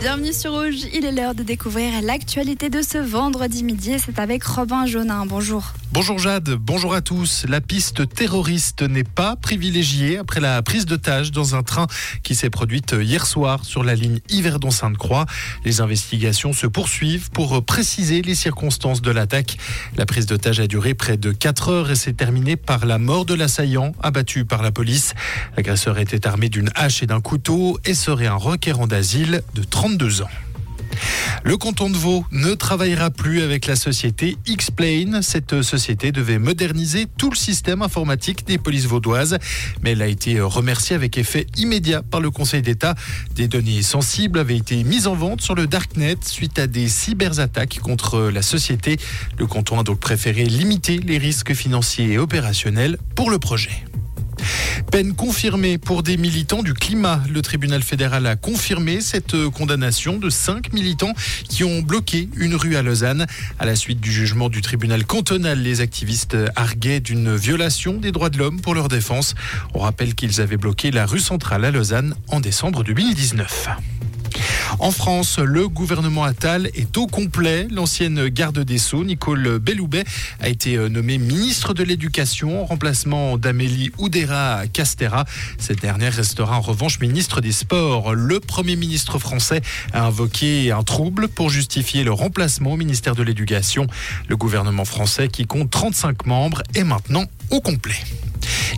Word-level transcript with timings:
Bienvenue 0.00 0.32
sur 0.32 0.52
Rouge, 0.52 0.86
il 0.94 1.04
est 1.04 1.12
l'heure 1.12 1.34
de 1.34 1.42
découvrir 1.42 2.00
l'actualité 2.00 2.70
de 2.70 2.80
ce 2.80 2.96
vendredi 2.96 3.62
midi. 3.62 3.96
C'est 3.98 4.18
avec 4.18 4.42
Robin 4.42 4.86
Jaunin. 4.86 5.26
Bonjour. 5.26 5.74
Bonjour 5.92 6.18
Jade, 6.18 6.50
bonjour 6.50 6.94
à 6.94 7.00
tous. 7.02 7.44
La 7.48 7.60
piste 7.60 8.08
terroriste 8.08 8.82
n'est 8.82 9.04
pas 9.04 9.36
privilégiée 9.36 10.18
après 10.18 10.40
la 10.40 10.62
prise 10.62 10.86
d'otage 10.86 11.32
dans 11.32 11.56
un 11.56 11.62
train 11.62 11.86
qui 12.22 12.34
s'est 12.34 12.48
produite 12.48 12.94
hier 12.98 13.26
soir 13.26 13.64
sur 13.64 13.82
la 13.82 13.94
ligne 13.94 14.20
Yverdon-Sainte-Croix. 14.30 15.26
Les 15.64 15.82
investigations 15.82 16.52
se 16.54 16.68
poursuivent 16.68 17.30
pour 17.32 17.62
préciser 17.64 18.22
les 18.22 18.36
circonstances 18.36 19.02
de 19.02 19.10
l'attaque. 19.10 19.58
La 19.96 20.06
prise 20.06 20.26
d'otage 20.26 20.60
a 20.60 20.66
duré 20.68 20.94
près 20.94 21.16
de 21.18 21.32
4 21.32 21.68
heures 21.68 21.90
et 21.90 21.96
s'est 21.96 22.14
terminée 22.14 22.56
par 22.56 22.86
la 22.86 22.98
mort 22.98 23.26
de 23.26 23.34
l'assaillant 23.34 23.92
abattu 24.00 24.46
par 24.46 24.62
la 24.62 24.70
police. 24.70 25.14
L'agresseur 25.56 25.98
était 25.98 26.26
armé 26.26 26.48
d'une 26.48 26.70
hache 26.76 27.02
et 27.02 27.06
d'un 27.06 27.20
couteau 27.20 27.78
et 27.84 27.94
serait 27.94 28.28
un 28.28 28.36
requérant 28.36 28.86
d'asile 28.86 29.42
de 29.54 29.64
32 29.90 30.22
ans. 30.22 30.28
Le 31.42 31.56
canton 31.56 31.90
de 31.90 31.96
Vaud 31.96 32.24
ne 32.30 32.54
travaillera 32.54 33.10
plus 33.10 33.42
avec 33.42 33.66
la 33.66 33.74
société 33.74 34.36
X-Plane. 34.46 35.20
Cette 35.20 35.62
société 35.62 36.12
devait 36.12 36.38
moderniser 36.38 37.06
tout 37.18 37.30
le 37.30 37.36
système 37.36 37.82
informatique 37.82 38.46
des 38.46 38.56
polices 38.56 38.84
vaudoises, 38.84 39.38
mais 39.82 39.92
elle 39.92 40.02
a 40.02 40.06
été 40.06 40.40
remerciée 40.40 40.94
avec 40.94 41.18
effet 41.18 41.46
immédiat 41.56 42.02
par 42.02 42.20
le 42.20 42.30
Conseil 42.30 42.62
d'État. 42.62 42.94
Des 43.34 43.48
données 43.48 43.82
sensibles 43.82 44.38
avaient 44.38 44.58
été 44.58 44.84
mises 44.84 45.08
en 45.08 45.16
vente 45.16 45.40
sur 45.40 45.56
le 45.56 45.66
Darknet 45.66 46.18
suite 46.24 46.60
à 46.60 46.68
des 46.68 46.88
cyberattaques 46.88 47.80
contre 47.80 48.30
la 48.30 48.42
société. 48.42 48.96
Le 49.38 49.46
canton 49.48 49.80
a 49.80 49.82
donc 49.82 49.98
préféré 49.98 50.44
limiter 50.44 50.98
les 50.98 51.18
risques 51.18 51.54
financiers 51.54 52.12
et 52.12 52.18
opérationnels 52.18 52.96
pour 53.16 53.28
le 53.28 53.40
projet. 53.40 53.89
Peine 54.90 55.14
confirmée 55.14 55.78
pour 55.78 56.02
des 56.02 56.16
militants 56.16 56.62
du 56.62 56.74
climat. 56.74 57.22
Le 57.28 57.42
tribunal 57.42 57.82
fédéral 57.82 58.26
a 58.26 58.36
confirmé 58.36 59.00
cette 59.00 59.36
condamnation 59.50 60.18
de 60.18 60.30
cinq 60.30 60.72
militants 60.72 61.12
qui 61.48 61.64
ont 61.64 61.80
bloqué 61.82 62.28
une 62.36 62.54
rue 62.54 62.76
à 62.76 62.82
Lausanne. 62.82 63.26
À 63.58 63.66
la 63.66 63.76
suite 63.76 64.00
du 64.00 64.12
jugement 64.12 64.48
du 64.48 64.60
tribunal 64.62 65.04
cantonal, 65.04 65.60
les 65.60 65.80
activistes 65.80 66.36
arguaient 66.56 67.00
d'une 67.00 67.36
violation 67.36 67.94
des 67.94 68.12
droits 68.12 68.30
de 68.30 68.38
l'homme 68.38 68.60
pour 68.60 68.74
leur 68.74 68.88
défense. 68.88 69.34
On 69.74 69.80
rappelle 69.80 70.14
qu'ils 70.14 70.40
avaient 70.40 70.56
bloqué 70.56 70.90
la 70.90 71.06
rue 71.06 71.20
centrale 71.20 71.64
à 71.64 71.70
Lausanne 71.70 72.14
en 72.28 72.40
décembre 72.40 72.82
2019. 72.84 73.68
En 74.78 74.90
France, 74.90 75.38
le 75.38 75.68
gouvernement 75.68 76.24
Attal 76.24 76.70
est 76.74 76.96
au 76.96 77.06
complet. 77.06 77.66
L'ancienne 77.70 78.28
garde 78.28 78.60
des 78.60 78.78
Sceaux, 78.78 79.04
Nicole 79.04 79.58
Belloubet, 79.58 80.04
a 80.40 80.48
été 80.48 80.76
euh, 80.76 80.88
nommée 80.88 81.18
ministre 81.18 81.74
de 81.74 81.82
l'Éducation 81.82 82.62
en 82.62 82.64
remplacement 82.64 83.36
d'Amélie 83.36 83.90
Oudera 83.98 84.62
Castera. 84.72 85.24
Cette 85.58 85.80
dernière 85.80 86.14
restera 86.14 86.56
en 86.56 86.60
revanche 86.60 87.00
ministre 87.00 87.40
des 87.40 87.52
Sports. 87.52 88.14
Le 88.14 88.40
Premier 88.40 88.76
ministre 88.76 89.18
français 89.18 89.60
a 89.92 90.04
invoqué 90.04 90.70
un 90.70 90.82
trouble 90.82 91.28
pour 91.28 91.50
justifier 91.50 92.04
le 92.04 92.12
remplacement 92.12 92.72
au 92.72 92.76
ministère 92.76 93.14
de 93.14 93.22
l'Éducation. 93.22 93.86
Le 94.28 94.36
gouvernement 94.36 94.84
français, 94.84 95.28
qui 95.28 95.46
compte 95.46 95.70
35 95.70 96.26
membres, 96.26 96.62
est 96.74 96.84
maintenant 96.84 97.24
au 97.50 97.60
complet. 97.60 97.96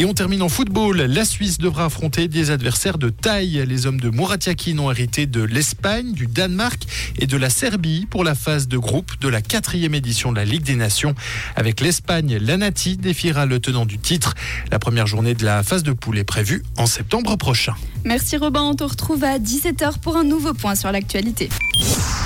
Et 0.00 0.04
on 0.04 0.14
termine 0.14 0.42
en 0.42 0.48
football. 0.48 0.96
La 0.96 1.24
Suisse 1.24 1.58
devra 1.58 1.86
affronter 1.86 2.28
des 2.28 2.52
adversaires 2.52 2.98
de 2.98 3.10
taille. 3.10 3.64
Les 3.66 3.86
hommes 3.86 3.98
de 3.98 4.10
Mouratiakin 4.10 4.78
ont 4.78 4.92
hérité 4.92 5.26
de 5.26 5.42
l'Espagne, 5.42 6.12
du 6.12 6.28
Danemark 6.28 6.80
et 7.18 7.26
de 7.26 7.36
la 7.36 7.50
Serbie 7.50 8.06
pour 8.08 8.22
la 8.22 8.36
phase 8.36 8.68
de 8.68 8.78
groupe 8.78 9.18
de 9.20 9.26
la 9.26 9.42
quatrième 9.42 9.96
édition 9.96 10.30
de 10.30 10.36
la 10.36 10.44
Ligue 10.44 10.62
des 10.62 10.76
Nations. 10.76 11.16
Avec 11.56 11.80
l'Espagne, 11.80 12.38
l'Anati 12.40 12.96
défiera 12.96 13.44
le 13.44 13.58
tenant 13.58 13.86
du 13.86 13.98
titre. 13.98 14.34
La 14.70 14.78
première 14.78 15.08
journée 15.08 15.34
de 15.34 15.44
la 15.44 15.64
phase 15.64 15.82
de 15.82 15.90
poule 15.90 16.18
est 16.18 16.24
prévue 16.24 16.62
en 16.76 16.86
septembre 16.86 17.34
prochain. 17.34 17.74
Merci 18.04 18.36
Robin, 18.36 18.62
on 18.62 18.74
te 18.76 18.84
retrouve 18.84 19.24
à 19.24 19.40
17h 19.40 19.98
pour 19.98 20.16
un 20.16 20.22
nouveau 20.22 20.54
point 20.54 20.76
sur 20.76 20.92
l'actualité. 20.92 21.48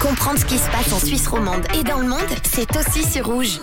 Comprendre 0.02 0.38
ce 0.38 0.44
qui 0.44 0.58
se 0.58 0.68
passe 0.70 0.92
en 0.92 0.98
Suisse 0.98 1.26
romande 1.26 1.64
et 1.74 1.82
dans 1.84 2.00
le 2.00 2.06
monde, 2.06 2.20
c'est 2.42 2.68
aussi 2.76 3.02
sur 3.10 3.24
Rouge. 3.24 3.58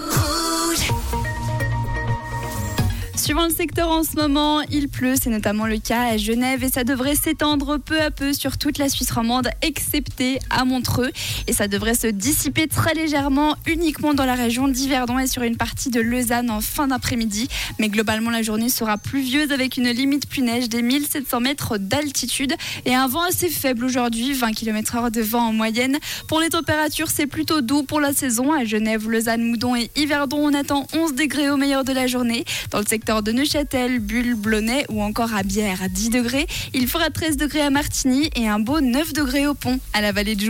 Suivant 3.29 3.45
le 3.45 3.53
secteur 3.53 3.91
en 3.91 4.03
ce 4.03 4.15
moment, 4.15 4.61
il 4.71 4.89
pleut, 4.89 5.13
c'est 5.13 5.29
notamment 5.29 5.67
le 5.67 5.77
cas 5.77 6.01
à 6.01 6.17
Genève 6.17 6.63
et 6.63 6.69
ça 6.69 6.83
devrait 6.83 7.13
s'étendre 7.13 7.77
peu 7.77 8.01
à 8.01 8.09
peu 8.09 8.33
sur 8.33 8.57
toute 8.57 8.79
la 8.79 8.89
Suisse 8.89 9.11
romande, 9.11 9.49
excepté 9.61 10.39
à 10.49 10.65
Montreux. 10.65 11.11
Et 11.45 11.53
ça 11.53 11.67
devrait 11.67 11.93
se 11.93 12.07
dissiper 12.07 12.65
très 12.65 12.95
légèrement 12.95 13.55
uniquement 13.67 14.15
dans 14.15 14.25
la 14.25 14.33
région 14.33 14.67
d'Yverdon 14.67 15.19
et 15.19 15.27
sur 15.27 15.43
une 15.43 15.57
partie 15.57 15.91
de 15.91 16.01
Lausanne 16.01 16.49
en 16.49 16.59
fin 16.59 16.87
d'après-midi. 16.87 17.49
Mais 17.77 17.89
globalement, 17.89 18.31
la 18.31 18.41
journée 18.41 18.67
sera 18.67 18.97
pluvieuse 18.97 19.51
avec 19.51 19.77
une 19.77 19.89
limite 19.89 20.27
plus 20.27 20.41
neige 20.41 20.67
des 20.67 20.81
1700 20.81 21.39
mètres 21.39 21.77
d'altitude 21.77 22.55
et 22.85 22.95
un 22.95 23.07
vent 23.07 23.21
assez 23.21 23.49
faible 23.49 23.85
aujourd'hui, 23.85 24.33
20 24.33 24.53
km/h 24.53 25.11
de 25.11 25.21
vent 25.21 25.49
en 25.49 25.53
moyenne. 25.53 25.99
Pour 26.27 26.39
les 26.39 26.49
températures, 26.49 27.11
c'est 27.11 27.27
plutôt 27.27 27.61
doux 27.61 27.83
pour 27.83 27.99
la 27.99 28.11
saison. 28.11 28.51
À 28.53 28.65
Genève, 28.65 29.07
Lausanne, 29.07 29.43
Moudon 29.43 29.75
et 29.75 29.91
Yverdon, 29.95 30.39
on 30.39 30.53
attend 30.55 30.87
11 30.95 31.13
degrés 31.13 31.51
au 31.51 31.57
meilleur 31.57 31.83
de 31.83 31.93
la 31.93 32.07
journée. 32.07 32.43
Dans 32.71 32.79
le 32.79 32.87
secteur 32.87 33.18
de 33.21 33.31
Neuchâtel, 33.31 33.99
Bulle, 33.99 34.35
Blonay 34.35 34.85
ou 34.89 35.01
encore 35.01 35.33
à 35.33 35.43
Bière 35.43 35.83
à 35.83 35.87
10 35.87 36.09
degrés. 36.09 36.47
Il 36.73 36.87
fera 36.87 37.09
13 37.09 37.37
degrés 37.37 37.61
à 37.61 37.69
Martigny 37.69 38.29
et 38.35 38.47
un 38.47 38.59
beau 38.59 38.81
9 38.81 39.13
degrés 39.13 39.47
au 39.47 39.53
pont 39.53 39.79
à 39.93 40.01
la 40.01 40.11
vallée 40.11 40.35
de. 40.35 40.47